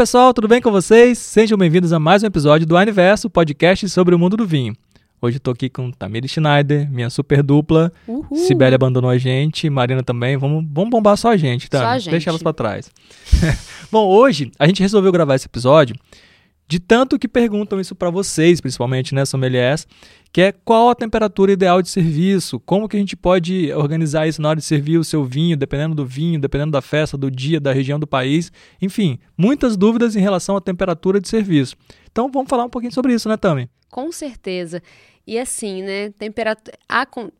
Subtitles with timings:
[0.00, 1.18] pessoal, tudo bem com vocês?
[1.18, 4.74] Sejam bem-vindos a mais um episódio do Aniverso, podcast sobre o mundo do vinho.
[5.20, 7.92] Hoje eu tô aqui com Tamir Schneider, minha super dupla.
[8.08, 8.34] Uhul.
[8.34, 10.38] Sibeli abandonou a gente, Marina também.
[10.38, 11.80] Vamos, vamos bombar só a gente, tá?
[11.80, 12.12] Só a gente.
[12.12, 12.90] Deixa elas pra trás.
[13.92, 15.94] Bom, hoje a gente resolveu gravar esse episódio
[16.66, 19.86] de tanto que perguntam isso para vocês, principalmente, né, sommeliers,
[20.32, 24.40] que é qual a temperatura ideal de serviço, como que a gente pode organizar isso
[24.40, 27.60] na hora de servir o seu vinho, dependendo do vinho, dependendo da festa, do dia,
[27.60, 31.76] da região do país, enfim, muitas dúvidas em relação à temperatura de serviço.
[32.10, 33.68] Então vamos falar um pouquinho sobre isso, né, Tami?
[33.90, 34.80] Com certeza.
[35.26, 36.76] E assim, né, temperatura.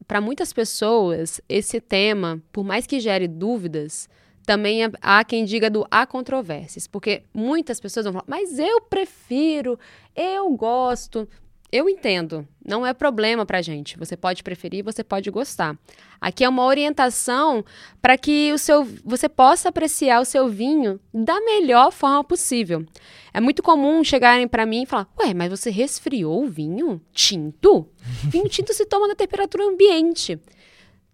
[0.07, 4.09] Para muitas pessoas, esse tema, por mais que gere dúvidas,
[4.45, 9.79] também há quem diga do há controvérsias, porque muitas pessoas vão falar, mas eu prefiro,
[10.15, 11.29] eu gosto.
[11.73, 13.96] Eu entendo, não é problema pra gente.
[13.96, 15.79] Você pode preferir, você pode gostar.
[16.21, 17.65] Aqui é uma orientação
[18.02, 22.85] para que o seu, você possa apreciar o seu vinho da melhor forma possível.
[23.32, 27.88] É muito comum chegarem para mim e falar: "Ué, mas você resfriou o vinho tinto?
[28.29, 30.41] vinho tinto se toma na temperatura ambiente".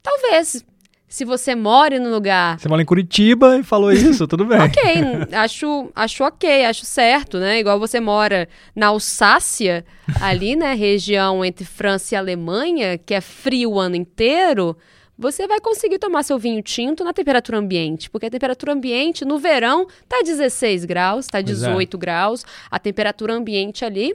[0.02, 0.64] Talvez
[1.08, 2.58] se você mora no lugar.
[2.58, 4.58] Você mora em Curitiba e falou isso, tudo bem.
[4.60, 7.60] ok, acho, acho ok, acho certo, né?
[7.60, 9.84] Igual você mora na Alsácia,
[10.20, 10.74] ali, né?
[10.76, 14.76] Região entre França e Alemanha, que é frio o ano inteiro.
[15.18, 19.38] Você vai conseguir tomar seu vinho tinto na temperatura ambiente, porque a temperatura ambiente no
[19.38, 22.00] verão tá 16 graus, tá 18 é.
[22.00, 22.44] graus.
[22.70, 24.14] A temperatura ambiente ali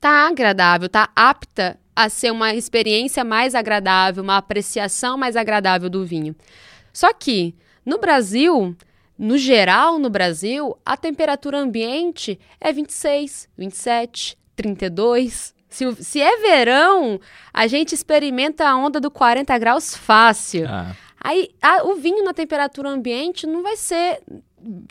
[0.00, 6.04] tá agradável, tá apta a ser uma experiência mais agradável, uma apreciação mais agradável do
[6.04, 6.34] vinho.
[6.92, 8.76] Só que no Brasil,
[9.18, 15.54] no geral, no Brasil, a temperatura ambiente é 26, 27, 32.
[15.68, 17.20] Se, se é verão,
[17.52, 20.66] a gente experimenta a onda do 40 graus fácil.
[20.68, 20.96] Ah.
[21.22, 24.20] Aí a, o vinho na temperatura ambiente não vai ser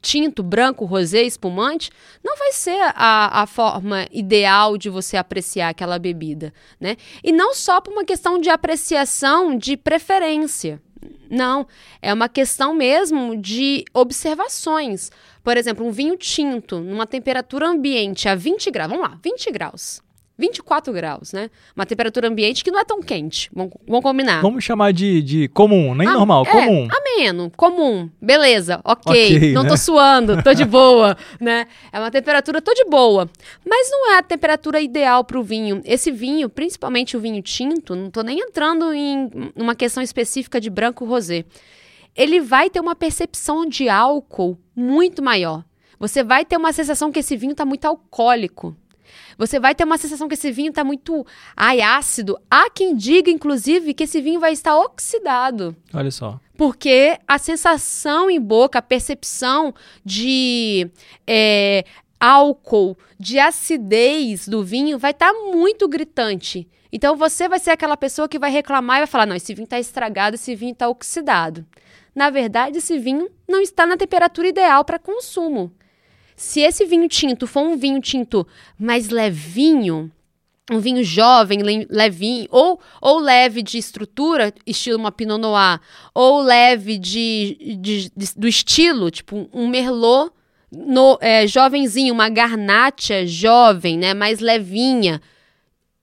[0.01, 1.89] tinto, branco, rosé, espumante,
[2.23, 6.97] não vai ser a, a forma ideal de você apreciar aquela bebida, né?
[7.23, 10.81] E não só por uma questão de apreciação de preferência.
[11.29, 11.67] Não,
[12.01, 15.11] é uma questão mesmo de observações.
[15.43, 20.01] Por exemplo, um vinho tinto numa temperatura ambiente a 20 graus, vamos lá, 20 graus.
[20.39, 21.49] 24 graus, né?
[21.75, 23.49] Uma temperatura ambiente que não é tão quente.
[23.53, 24.41] Vamos, vamos combinar.
[24.41, 26.87] Vamos chamar de, de comum, nem ah, normal, é, comum.
[26.89, 28.09] Ameno, comum.
[28.21, 29.37] Beleza, ok.
[29.37, 29.69] okay não né?
[29.69, 31.67] tô suando, tô de boa, né?
[31.91, 33.29] É uma temperatura, tô de boa.
[33.67, 35.81] Mas não é a temperatura ideal para o vinho.
[35.83, 40.69] Esse vinho, principalmente o vinho tinto, não tô nem entrando em uma questão específica de
[40.69, 41.43] branco rosé.
[42.15, 45.65] Ele vai ter uma percepção de álcool muito maior.
[45.99, 48.73] Você vai ter uma sensação que esse vinho está muito alcoólico.
[49.37, 51.25] Você vai ter uma sensação que esse vinho está muito
[51.55, 52.37] ai, ácido.
[52.49, 55.75] Há quem diga, inclusive, que esse vinho vai estar oxidado.
[55.93, 56.39] Olha só.
[56.57, 60.89] Porque a sensação em boca, a percepção de
[61.25, 61.85] é,
[62.19, 66.67] álcool, de acidez do vinho vai estar tá muito gritante.
[66.91, 69.65] Então você vai ser aquela pessoa que vai reclamar e vai falar: não, esse vinho
[69.65, 71.65] está estragado, esse vinho está oxidado.
[72.13, 75.71] Na verdade, esse vinho não está na temperatura ideal para consumo.
[76.39, 78.47] Se esse vinho tinto for um vinho tinto
[78.79, 80.09] mais levinho,
[80.71, 85.81] um vinho jovem, levinho, ou, ou leve de estrutura, estilo uma Pinot Noir,
[86.13, 90.31] ou leve de, de, de do estilo, tipo um Merlot
[90.71, 95.21] no, é, jovenzinho, uma Garnacha jovem, né, mais levinha.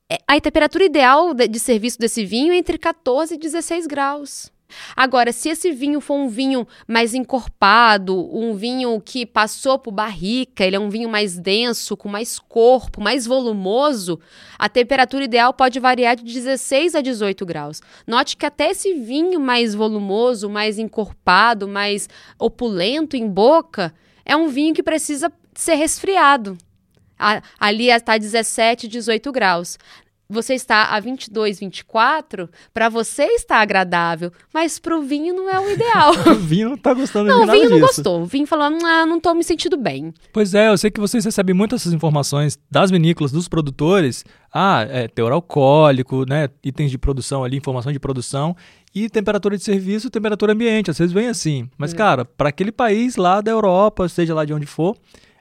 [0.07, 4.51] É, a temperatura ideal de, de serviço desse vinho é entre 14 e 16 graus.
[4.95, 10.65] Agora, se esse vinho for um vinho mais encorpado, um vinho que passou por barrica,
[10.65, 14.19] ele é um vinho mais denso, com mais corpo, mais volumoso,
[14.57, 17.81] a temperatura ideal pode variar de 16 a 18 graus.
[18.05, 23.93] Note que até esse vinho mais volumoso, mais encorpado, mais opulento em boca,
[24.25, 26.57] é um vinho que precisa ser resfriado.
[27.59, 29.77] Ali está 17, 18 graus
[30.29, 35.59] você está a 22, 24, para você está agradável, mas para o vinho não é
[35.59, 36.11] o ideal.
[36.27, 38.21] o vinho não está gostando não, de nada Não, o vinho não gostou.
[38.21, 40.13] O vinho falou, ah, não estou me sentindo bem.
[40.33, 44.25] Pois é, eu sei que vocês recebem muitas essas informações das vinícolas, dos produtores.
[44.53, 48.55] Ah, é, teor alcoólico, né, itens de produção ali, informação de produção
[48.93, 50.89] e temperatura de serviço, temperatura ambiente.
[50.89, 51.69] Às vezes vem assim.
[51.77, 51.97] Mas, hum.
[51.97, 54.97] cara, para aquele país lá da Europa, seja lá de onde for,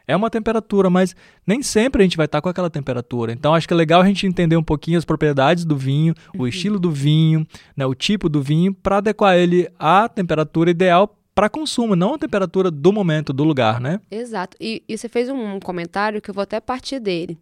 [0.06, 1.14] é uma temperatura, mas
[1.47, 3.32] nem sempre a gente vai estar com aquela temperatura.
[3.32, 6.43] Então acho que é legal a gente entender um pouquinho as propriedades do vinho, uhum.
[6.43, 11.17] o estilo do vinho, né, o tipo do vinho, para adequar ele à temperatura ideal
[11.37, 14.00] para consumo, não a temperatura do momento, do lugar, né?
[14.11, 14.56] Exato.
[14.58, 17.37] E, e você fez um comentário que eu vou até partir dele,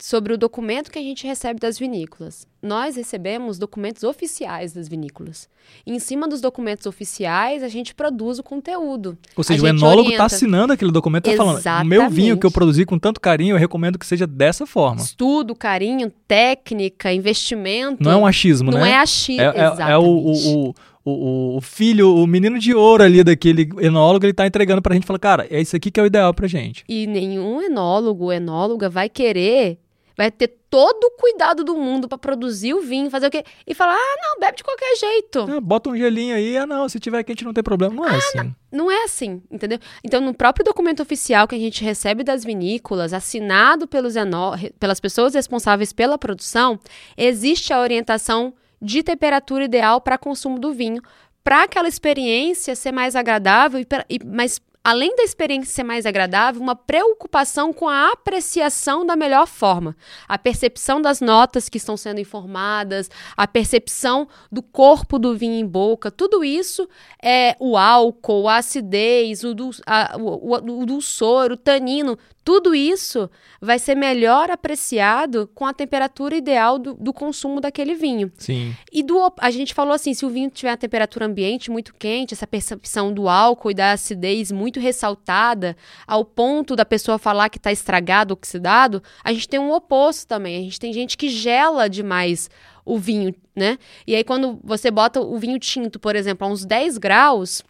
[0.00, 2.46] sobre o documento que a gente recebe das vinícolas.
[2.62, 5.48] Nós recebemos documentos oficiais das vinícolas.
[5.86, 9.18] E em cima dos documentos oficiais, a gente produz o conteúdo.
[9.36, 12.50] Ou seja, o enólogo está assinando aquele documento, está falando, o meu vinho que eu
[12.50, 15.00] produzi com tanto carinho, eu recomendo que seja dessa forma.
[15.00, 18.02] Estudo, carinho, técnica, investimento.
[18.02, 18.90] Não é um achismo, Não né?
[18.90, 19.42] é achismo.
[19.42, 19.46] É,
[19.88, 20.74] é- é o, o, o,
[21.04, 25.04] o, o filho, o menino de ouro ali daquele enólogo, ele tá entregando pra gente
[25.04, 26.84] e fala, cara, é isso aqui que é o ideal pra gente.
[26.88, 29.78] E nenhum enólogo, enóloga vai querer,
[30.16, 33.44] vai ter todo o cuidado do mundo para produzir o vinho, fazer o quê?
[33.66, 35.46] E falar, ah, não, bebe de qualquer jeito.
[35.50, 37.94] Ah, bota um gelinho aí, ah não, se tiver quente não tem problema.
[37.94, 38.54] Não é assim.
[38.70, 39.78] Não é assim, entendeu?
[40.02, 44.14] Então, no próprio documento oficial que a gente recebe das vinícolas, assinado pelos
[44.78, 46.78] pelas pessoas responsáveis pela produção,
[47.16, 51.02] existe a orientação de temperatura ideal para consumo do vinho,
[51.44, 56.06] para aquela experiência ser mais agradável, e pra- e- mas além da experiência ser mais
[56.06, 59.96] agradável, uma preocupação com a apreciação da melhor forma.
[60.26, 65.66] A percepção das notas que estão sendo informadas, a percepção do corpo do vinho em
[65.66, 66.88] boca, tudo isso
[67.22, 72.74] é o álcool, a acidez, o, dul- a- o, o, o dulçor, o tanino, tudo
[72.74, 73.30] isso
[73.60, 78.32] vai ser melhor apreciado com a temperatura ideal do, do consumo daquele vinho.
[78.36, 78.74] Sim.
[78.92, 82.34] E do, a gente falou assim, se o vinho tiver a temperatura ambiente muito quente,
[82.34, 85.76] essa percepção do álcool e da acidez muito ressaltada,
[86.06, 90.56] ao ponto da pessoa falar que está estragado, oxidado, a gente tem um oposto também.
[90.56, 92.48] A gente tem gente que gela demais
[92.84, 93.78] o vinho, né?
[94.06, 97.62] E aí quando você bota o vinho tinto, por exemplo, a uns 10 graus,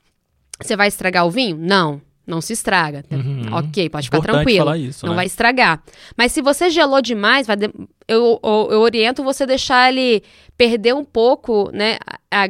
[0.60, 1.56] você vai estragar o vinho?
[1.58, 2.00] Não.
[2.24, 3.04] Não se estraga.
[3.10, 3.46] Uhum.
[3.52, 4.76] Ok, pode ficar Importante tranquilo.
[4.76, 5.16] isso, não né?
[5.16, 5.82] vai estragar.
[6.16, 7.72] Mas se você gelou demais, vai de-
[8.06, 10.22] eu, eu, eu oriento você deixar ele
[10.56, 11.98] perder um pouco, né?
[12.30, 12.48] a- a-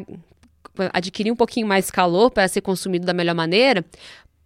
[0.93, 3.83] adquirir um pouquinho mais calor para ser consumido da melhor maneira.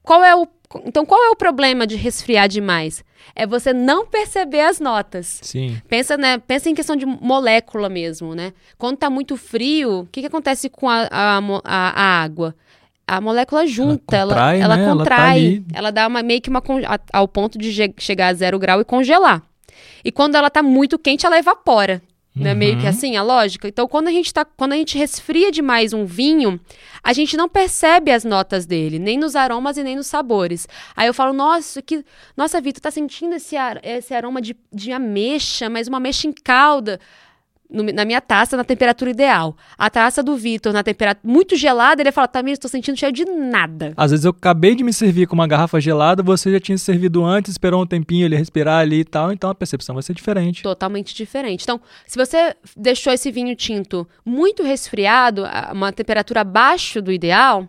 [0.07, 0.47] Qual é o
[0.85, 3.05] então qual é o problema de resfriar demais?
[3.35, 5.39] É você não perceber as notas.
[5.43, 5.81] Sim.
[5.89, 8.53] Pensa, né, pensa em questão de molécula mesmo, né?
[8.79, 12.55] Quando tá muito frio, o que, que acontece com a, a, a- água?
[13.07, 14.83] A molécula junta, ela, contrai, ela né?
[14.85, 15.65] Ela tá contrai, ali.
[15.73, 16.63] ela dá uma, meio que uma
[17.13, 19.43] ao ponto de chegar a zero grau e congelar.
[20.05, 22.03] E quando ela tá muito quente, ela evapora.
[22.37, 22.53] Né?
[22.55, 22.89] Meio que Uhum.
[22.91, 23.67] assim a lógica.
[23.67, 26.61] Então, quando a gente tá, quando a gente resfria demais um vinho,
[27.03, 30.69] a gente não percebe as notas dele, nem nos aromas e nem nos sabores.
[30.95, 32.05] Aí eu falo, nossa, que,
[32.37, 36.33] nossa, Vitor, tá sentindo esse, ar- esse aroma de, de ameixa, mas uma ameixa em
[36.33, 37.01] calda.
[37.69, 39.57] No- na minha taça, na temperatura ideal.
[39.77, 43.25] A taça do Vitor, na temperatura muito gelada, ele fala, Tamir, estou sentindo cheio de
[43.25, 43.93] nada.
[43.97, 46.85] Às vezes eu acabei de me servir com uma garrafa gelada, você já tinha se
[46.85, 50.15] servido antes, esperou um tempinho ele respirar ali e tal, então a percepção vai ser
[50.15, 50.63] diferente.
[50.63, 51.63] Totalmente diferente.
[51.65, 57.69] Então, se você deixou esse vinho tinto muito resfriado, a uma temperatura abaixo do ideal,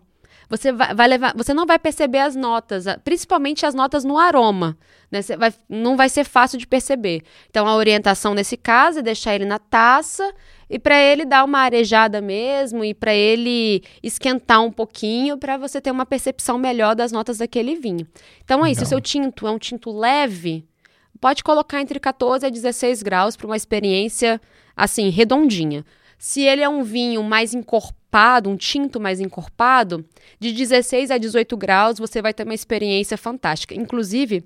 [0.50, 4.78] você vai, vai levar, você não vai perceber as notas, principalmente as notas no aroma.
[5.12, 5.22] Né?
[5.38, 7.24] Vai- não vai ser fácil de perceber.
[7.50, 10.34] Então, a orientação nesse caso é deixar ele na taça
[10.70, 15.80] e para ele dar uma arejada mesmo e para ele esquentar um pouquinho para você
[15.80, 18.06] ter uma percepção melhor das notas daquele vinho.
[18.44, 18.80] Então é isso.
[18.80, 20.66] Se o seu tinto é um tinto leve,
[21.22, 24.42] pode colocar entre 14 a 16 graus para uma experiência
[24.76, 25.86] assim redondinha.
[26.18, 30.06] Se ele é um vinho mais encorpado, um tinto mais encorpado,
[30.40, 33.76] de 16 a 18 graus você vai ter uma experiência fantástica.
[33.76, 34.44] Inclusive,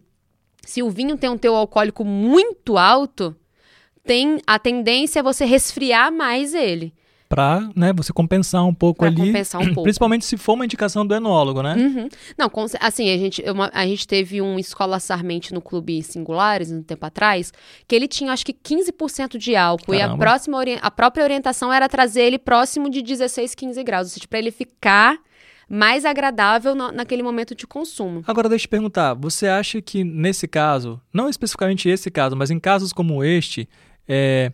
[0.66, 3.36] se o vinho tem um teor alcoólico muito alto,
[4.04, 6.94] tem a tendência é você resfriar mais ele,
[7.32, 9.18] Pra, né, você compensar um pouco para ali.
[9.28, 9.84] compensar um pouco.
[9.84, 11.76] Principalmente se for uma indicação do enólogo, né?
[11.76, 12.10] Uhum.
[12.38, 16.84] Não, assim, a gente, uma- a gente teve um Escola Sarmente no Clube Singulares, um
[16.84, 17.52] tempo atrás,
[17.88, 19.94] que ele tinha acho que 15% de álcool.
[19.94, 20.18] E a, Caramba.
[20.18, 24.08] próxima, a própria orientação era trazer ele próximo de 16, 15 graus.
[24.08, 25.18] Ou seja, para ele ficar
[25.70, 28.22] mais agradável no- naquele momento de consumo.
[28.28, 32.52] Agora deixa eu te perguntar, você acha que nesse caso, não especificamente esse caso, mas
[32.52, 33.70] em casos como este,
[34.06, 34.52] é,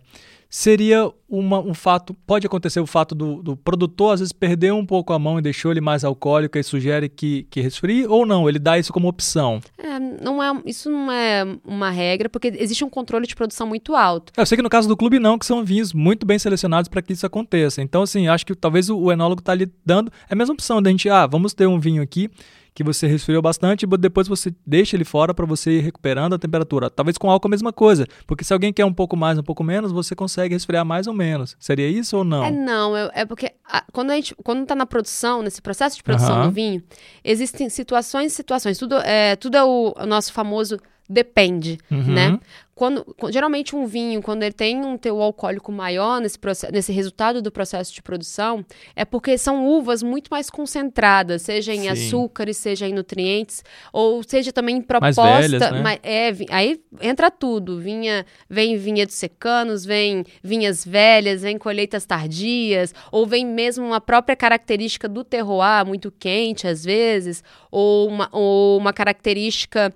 [0.50, 4.84] seria uma- um fato, pode acontecer o fato do, do produtor às vezes perder um
[4.86, 8.48] pouco a mão e deixou ele mais alcoólico e sugere que, que resfrie, ou não,
[8.48, 9.60] ele dá isso como opção?
[9.76, 13.94] É, não é, isso não é uma regra, porque existe um controle de produção muito
[13.94, 14.32] alto.
[14.36, 17.02] Eu sei que no caso do clube não, que são vinhos muito bem selecionados para
[17.02, 17.82] que isso aconteça.
[17.82, 20.80] Então, assim, acho que talvez o, o enólogo está lhe dando é a mesma opção
[20.80, 22.30] da gente, ah, vamos ter um vinho aqui
[22.74, 26.38] que você resfriou bastante, e depois você deixa ele fora para você ir recuperando a
[26.38, 26.88] temperatura.
[26.90, 29.64] Talvez com álcool a mesma coisa, porque se alguém quer um pouco mais, um pouco
[29.64, 31.56] menos, você consegue resfriar mais ou menos.
[31.58, 32.44] Seria isso ou não?
[32.44, 35.96] É não, é, é porque a- quando a gente quando tá na produção, nesse processo
[35.96, 36.48] de produção Aham.
[36.48, 36.82] do vinho,
[37.24, 38.78] existem situações e situações.
[38.78, 42.02] Tudo é, tudo é o, o nosso famoso depende, Uhum.
[42.12, 42.40] né?
[42.74, 46.92] Quando, qu- geralmente um vinho, quando ele tem um teor alcoólico maior nesse, processo, nesse
[46.92, 51.88] resultado do processo de produção, é porque são uvas muito mais concentradas, seja em Sim.
[51.88, 55.22] açúcares, seja em nutrientes, ou seja também em Mais proposta.
[55.40, 55.82] velhas, né?
[55.82, 57.80] ma- é, aí entra tudo.
[57.80, 64.36] Vinha, vem vinhedos secanos, vem vinhas velhas, vem colheitas tardias, ou vem mesmo uma própria
[64.36, 69.92] característica do terroir, muito quente às vezes, ou uma, ou uma característica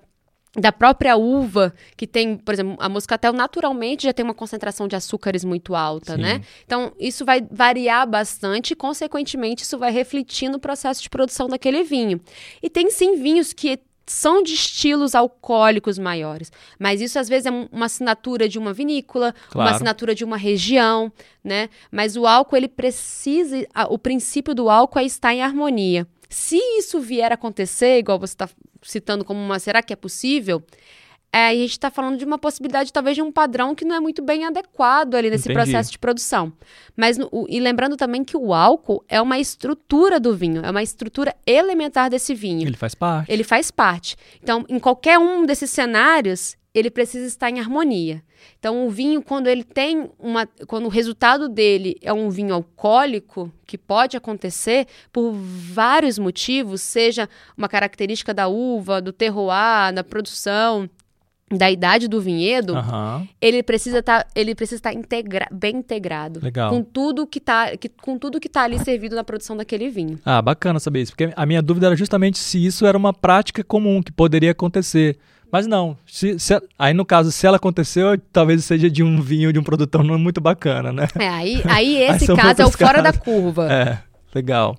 [0.55, 4.95] da própria uva, que tem, por exemplo, a moscatel naturalmente já tem uma concentração de
[4.95, 6.21] açúcares muito alta, Sim.
[6.21, 6.41] né?
[6.63, 11.83] Então, isso vai variar bastante e, consequentemente, isso vai refletir no processo de produção daquele
[11.83, 12.21] vinho.
[12.61, 17.51] E tem, sim, vinhos que são de estilos alcoólicos maiores, mas isso às vezes é
[17.51, 19.67] um- uma assinatura de uma vinícola, Claro.
[19.69, 21.09] uma assinatura de uma região,
[21.41, 21.69] né?
[21.89, 26.05] Mas o álcool ele precisa, o princípio do álcool é estar em harmonia.
[26.33, 28.49] Se isso vier a acontecer, igual você está
[28.81, 30.63] citando como uma, será que é possível?
[31.35, 33.99] É, a gente está falando de uma possibilidade, talvez, de um padrão que não é
[33.99, 35.55] muito bem adequado ali nesse Entendi.
[35.63, 36.53] processo de produção.
[36.95, 40.83] Mas, o- e lembrando também que o álcool é uma estrutura do vinho, é uma
[40.83, 42.67] estrutura elementar desse vinho.
[42.67, 43.31] Ele faz parte.
[43.31, 44.15] Ele faz parte.
[44.43, 48.23] Então, em qualquer um desses cenários, ele precisa estar em harmonia.
[48.59, 50.47] Então, o vinho, quando ele tem uma.
[50.67, 57.29] Quando o resultado dele é um vinho alcoólico, que pode acontecer por vários motivos, seja
[57.57, 60.89] uma característica da uva, do terroir, da produção,
[61.51, 63.27] da idade do vinhedo, Aham.
[63.39, 66.39] ele precisa estar, ele precisa estar integra- bem integrado.
[66.41, 66.71] Legal.
[66.71, 70.19] Com tudo que tá, que, com tudo que tá ali servido na produção daquele vinho.
[70.25, 71.11] Ah, bacana saber isso.
[71.11, 75.17] Porque a minha dúvida era justamente se isso era uma prática comum que poderia acontecer.
[75.53, 75.95] Mas não.
[76.07, 79.63] Se, se- aí, no caso, se ela aconteceu, talvez seja de um vinho de um
[79.63, 81.07] produtor não muito bacana, né?
[81.19, 83.71] É, aí, aí esse são caso é o fora da curva.
[83.71, 83.99] É,
[84.33, 84.75] legal.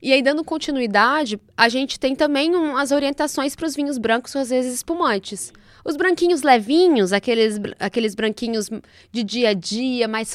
[0.00, 4.34] E aí, dando continuidade, a gente tem também um- as orientações para os vinhos brancos,
[4.34, 5.52] às vezes espumantes.
[5.84, 8.70] Os branquinhos levinhos, aqueles, aqueles branquinhos
[9.12, 10.34] de dia a dia, mais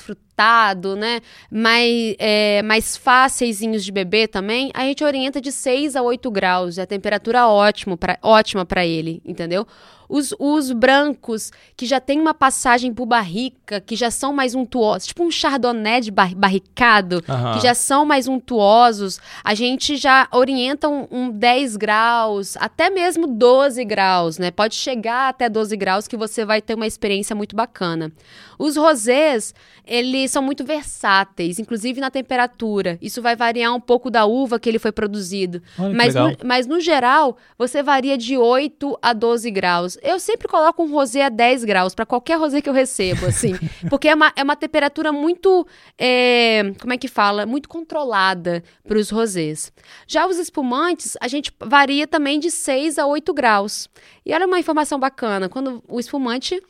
[0.98, 1.20] né?
[1.52, 6.78] Mais, é, mais fáceisinhos de beber também, a gente orienta de 6 a 8 graus.
[6.78, 9.66] É a temperatura ótimo pra, ótima para ele, entendeu?
[10.12, 15.06] Os, os brancos, que já tem uma passagem por barrica, que já são mais untuosos,
[15.06, 17.54] tipo um chardonnay de bar- barricado, Aham.
[17.54, 23.28] que já são mais untuosos, a gente já orienta um, um 10 graus, até mesmo
[23.28, 24.50] 12 graus, né?
[24.50, 28.12] Pode chegar até 12 graus que você vai ter uma experiência muito bacana.
[28.58, 29.54] Os rosés,
[29.86, 32.98] eles são muito versáteis, inclusive na temperatura.
[33.02, 35.62] Isso vai variar um pouco da uva que ele foi produzido.
[35.78, 39.98] Olha Mas no, mas no geral, você varia de 8 a 12 graus.
[40.02, 43.54] Eu sempre coloco um rosé a 10 graus para qualquer rosé que eu recebo, assim.
[43.90, 45.66] porque é uma, é uma temperatura muito.
[45.98, 47.46] é, como é que fala?
[47.46, 49.72] Muito controlada para os rosés.
[50.08, 53.90] Já os espumantes, a gente varia também de 6 a 8 graus.
[54.26, 56.62] E olha uma informação bacana: quando o espumante.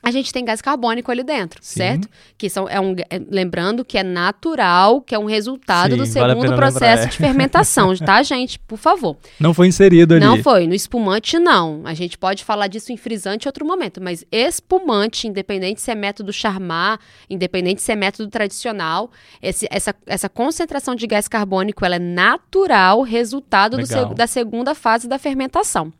[0.00, 1.76] A gente tem gás carbônico ali dentro, Sim.
[1.78, 2.08] certo?
[2.38, 6.06] Que são, é um, é- lembrando que é natural, que é um resultado Sim, do
[6.06, 7.06] vale segundo pena processo lembrar, é.
[7.06, 8.60] de fermentação, tá, gente?
[8.60, 9.16] Por favor.
[9.40, 10.24] Não foi inserido ali.
[10.24, 10.68] Não foi.
[10.68, 11.82] No espumante, não.
[11.84, 14.00] A gente pode falar disso em frisante em outro momento.
[14.00, 19.10] Mas espumante, independente se é método Charmat, independente se é método tradicional,
[19.42, 25.08] esse- essa, essa concentração de gás carbônico ela é natural, resultado do da segunda fase
[25.08, 25.92] da fermentação.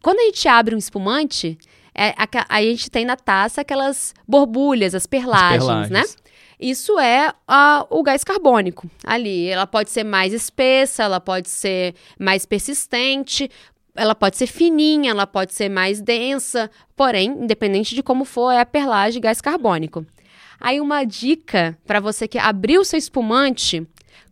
[0.00, 1.56] Quando a gente abre um espumante,
[1.94, 6.00] é, a, a gente tem na taça aquelas borbulhas, as As perlagens, né?
[6.02, 6.16] perlagens.
[6.58, 9.48] Isso é ah, o gás carbônico ali.
[9.48, 13.50] Ela pode ser mais espessa, ela pode ser mais persistente,
[13.96, 18.60] ela pode ser fininha, ela pode ser mais densa, porém, independente de como for, é
[18.60, 20.06] a perlagem gás carbônico.
[20.60, 23.84] Aí uma dica para você que abriu seu espumante,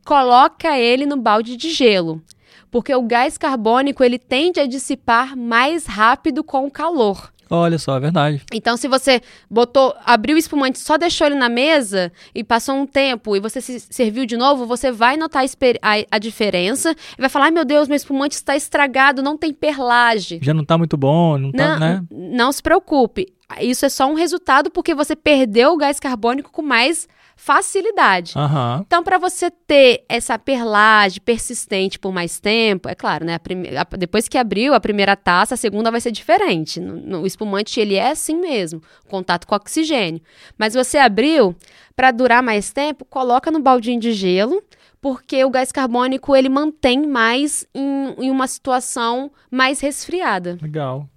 [0.05, 2.23] coloca ele no balde de gelo,
[2.71, 7.33] porque o gás carbônico ele tende a dissipar mais rápido com o calor.
[7.51, 8.43] Olha só, é verdade.
[8.53, 12.87] Então, se você botou, abriu o espumante, só deixou ele na mesa e passou um
[12.87, 17.29] tempo e você se serviu de novo, você vai notar a, a- diferença e vai
[17.29, 20.39] falar: ai meu Deus, meu espumante está estragado, não tem perlagem.
[20.43, 22.03] Já não tá muito bom, não tá, Não, né?
[22.11, 23.27] não se preocupe.
[23.61, 27.09] Isso é só um resultado porque você perdeu o gás carbônico com mais
[27.41, 28.35] facilidade.
[28.37, 28.83] Aham.
[28.87, 33.39] Então, para você ter essa perlagem persistente por mais tempo, é claro, né?
[33.39, 36.79] prime- depois que abriu a primeira taça, a segunda vai ser diferente.
[36.79, 40.21] O espumante, ele é assim mesmo, contato com oxigênio.
[40.59, 41.57] Mas você abriu,
[41.97, 44.63] para durar mais tempo, coloca no baldinho de gelo,
[45.01, 50.59] porque o gás carbônico, ele mantém mais em, em uma situação mais resfriada.
[50.61, 51.09] Legal.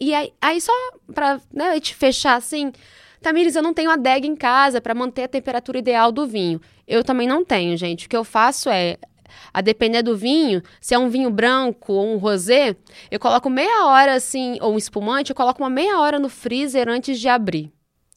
[0.00, 0.72] E aí, aí só
[1.14, 2.72] pra né, gente fechar assim,
[3.20, 6.60] Tamires, eu não tenho adega em casa para manter a temperatura ideal do vinho.
[6.86, 8.06] Eu também não tenho, gente.
[8.06, 8.96] O que eu faço é
[9.52, 12.76] a depender do vinho, se é um vinho branco ou um rosé,
[13.10, 16.88] eu coloco meia hora assim, ou um espumante, eu coloco uma meia hora no freezer
[16.88, 17.70] antes de abrir.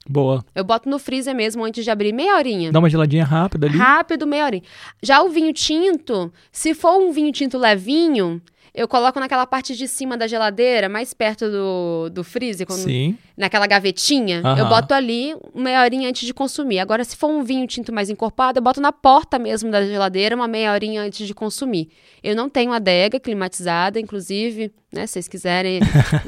[0.09, 0.43] Boa.
[0.55, 2.71] Eu boto no freezer mesmo antes de abrir, meia horinha.
[2.71, 3.77] Dá uma geladinha rápida ali.
[3.77, 4.63] Rápido, meia horinha.
[5.01, 8.41] Já o vinho tinto, se for um vinho tinto levinho,
[8.73, 13.17] eu coloco naquela parte de cima da geladeira, mais perto do, do freezer, quando, Sim.
[13.35, 14.41] naquela gavetinha.
[14.57, 16.79] Eu boto ali meia horinha antes de consumir.
[16.79, 20.35] Agora, se for um vinho tinto mais encorpado, eu boto na porta mesmo da geladeira,
[20.35, 21.89] uma meia horinha antes de consumir.
[22.23, 25.05] Eu não tenho adega climatizada, inclusive, né?
[25.05, 25.81] Se vocês quiserem.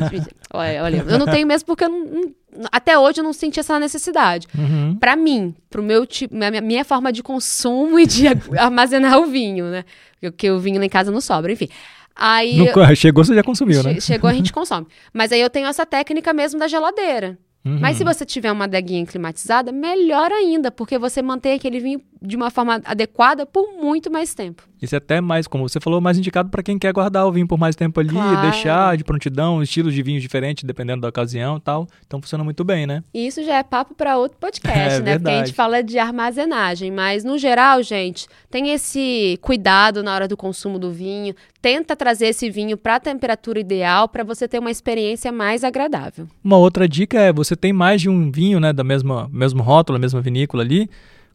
[0.54, 2.34] olha, olha, eu não tenho mesmo porque eu não-
[2.72, 4.48] até hoje eu não senti essa necessidade.
[4.58, 4.96] Uhum.
[5.00, 8.26] Pra mim, pro meu tipo, minha, minha forma de consumo e de
[8.58, 9.86] armazenar o vinho, né?
[10.22, 11.68] Porque o vinho lá em casa não sobra, enfim.
[12.16, 12.58] Aí
[12.96, 13.96] Chegou, você já consumiu, né?
[13.96, 14.88] che- chegou a gente consome.
[15.14, 17.38] Mas aí eu tenho essa técnica mesmo da geladeira.
[17.66, 17.80] Uhum.
[17.80, 22.36] Mas se você tiver uma adeguinha climatizada, melhor ainda, porque você mantém aquele vinho de
[22.38, 24.64] uma forma adequada por muito mais tempo.
[24.82, 27.48] Isso é até mais, como você falou, mais indicado para quem quer guardar o vinho
[27.48, 28.42] por mais tempo ali, Claro.
[28.42, 31.88] deixar de prontidão, estilos de vinhos diferentes, dependendo da ocasião e tal.
[32.06, 33.02] Então funciona muito bem, né?
[33.14, 35.00] E isso já é papo para outro podcast, É né?
[35.00, 35.48] Porque a verdade.
[35.48, 40.78] gente fala de armazenagem, mas no geral, gente, tem esse cuidado na hora do consumo
[40.80, 41.34] do vinho.
[41.62, 46.28] Tenta trazer esse vinho para a temperatura ideal para você ter uma experiência mais agradável.
[46.44, 49.98] Uma outra dica é, você tem mais de um vinho, né, da mesma mesmo rótulo,
[49.98, 50.90] mesma vinícola ali,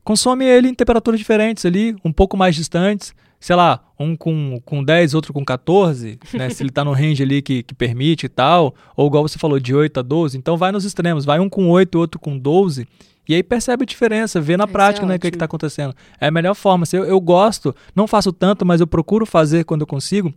[0.09, 4.83] consome ele em temperaturas diferentes ali, um pouco mais distantes, sei lá, um com, com
[4.83, 8.29] 10, outro com 14, né, se ele tá no range ali que, que permite e
[8.31, 11.47] tal, ou igual você falou, de 8 a 12, então vai nos extremos, vai um
[11.47, 12.88] com 8, outro com 12,
[13.29, 15.35] e aí percebe a diferença, vê na Isso é prática, né, o que, é que
[15.35, 15.41] ótimo.
[15.41, 15.95] tá acontecendo.
[16.19, 16.87] É a melhor forma.
[16.87, 20.33] Se eu, eu gosto, não faço tanto, mas eu procuro fazer quando eu consigo,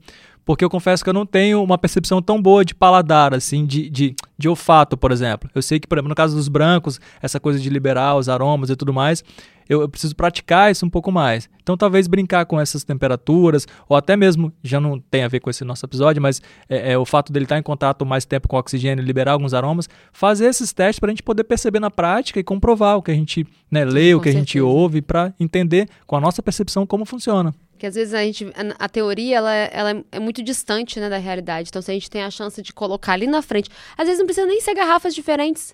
[0.46, 3.90] porque eu confesso que eu não tenho uma percepção tão boa de paladar, assim, de,
[3.90, 5.50] de, de olfato, por exemplo.
[5.54, 8.70] Eu sei que, por exemplo, no caso dos brancos, essa coisa de liberar os aromas
[8.70, 9.24] e tudo mais,
[9.72, 11.50] eu, eu preciso praticar isso um pouco mais.
[11.62, 15.50] Então, talvez brincar com essas temperaturas, ou até mesmo, já não tem a ver com
[15.50, 18.58] esse nosso episódio, mas é, é, o fato dele estar em contato mais tempo com
[18.58, 21.90] o oxigênio e liberar alguns aromas, fazer esses testes para a gente poder perceber na
[21.90, 24.66] prática e comprovar o que a gente né, lê, o com que a gente certeza.
[24.66, 27.54] ouve, para entender com a nossa percepção como funciona.
[27.82, 28.46] Porque às vezes a gente.
[28.80, 31.70] A, a teoria ela, é- ela é- é muito distante né, da realidade.
[31.70, 33.72] Então, se a gente tem a chance de colocar ali na frente.
[33.98, 35.74] Às vezes não precisa nem ser garrafas diferentes.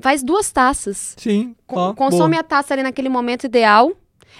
[0.00, 1.16] Faz duas taças.
[1.18, 1.56] Sim.
[1.66, 2.40] Ó, consome boa.
[2.40, 3.90] a taça ali naquele momento ideal.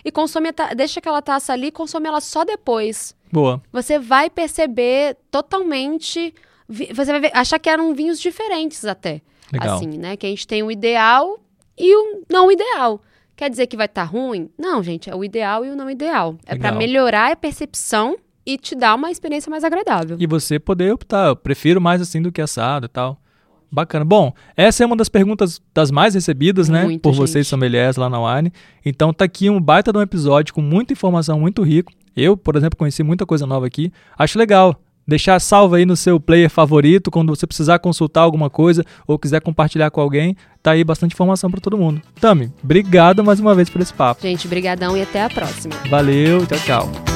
[0.04, 3.12] E consome a ta- deixa aquela taça ali e consome ela só depois.
[3.32, 3.60] Boa.
[3.72, 6.32] Você vai perceber totalmente.
[6.68, 9.20] Você vai ver- achar que eram vinhos diferentes até.
[9.52, 9.76] Legal.
[9.78, 10.16] Assim, né?
[10.16, 11.40] Que a gente tem o ideal
[11.76, 13.00] e o não ideal.
[13.38, 14.50] Quer dizer que vai estar ruim?
[14.58, 16.36] Não, gente, é o ideal e o não ideal.
[16.44, 20.16] É para melhorar a percepção e te dar uma experiência mais agradável.
[20.18, 23.16] E você poder optar, eu prefiro mais assim do que assado e tal.
[23.70, 24.04] Bacana.
[24.04, 26.82] Bom, essa é uma das perguntas das mais recebidas, né?
[26.82, 27.20] Muito, por gente.
[27.20, 28.52] vocês sommeliers lá na Wine.
[28.84, 31.92] Então tá aqui um baita de um episódio com muita informação, muito rico.
[32.16, 33.92] Eu, por exemplo, conheci muita coisa nova aqui.
[34.18, 34.74] Acho legal.
[35.08, 39.40] Deixar salvo aí no seu player favorito quando você precisar consultar alguma coisa ou quiser
[39.40, 40.36] compartilhar com alguém.
[40.62, 42.02] Tá aí bastante informação para todo mundo.
[42.20, 44.20] Tami, obrigado mais uma vez por esse papo.
[44.20, 45.74] Gente, brigadão e até a próxima.
[45.88, 47.07] Valeu, tchau, tchau.